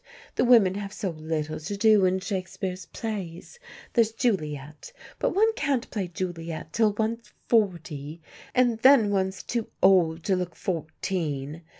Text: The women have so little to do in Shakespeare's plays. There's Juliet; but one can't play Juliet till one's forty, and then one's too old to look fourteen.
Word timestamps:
The 0.33 0.45
women 0.45 0.73
have 0.73 0.91
so 0.93 1.11
little 1.11 1.59
to 1.59 1.77
do 1.77 2.05
in 2.05 2.21
Shakespeare's 2.21 2.87
plays. 2.87 3.59
There's 3.93 4.11
Juliet; 4.11 4.91
but 5.19 5.35
one 5.35 5.53
can't 5.53 5.87
play 5.91 6.07
Juliet 6.07 6.73
till 6.73 6.93
one's 6.97 7.31
forty, 7.47 8.19
and 8.55 8.79
then 8.79 9.11
one's 9.11 9.43
too 9.43 9.67
old 9.83 10.23
to 10.23 10.35
look 10.35 10.55
fourteen. 10.55 11.61